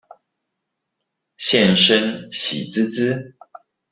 [1.37, 3.35] 現身喜滋滋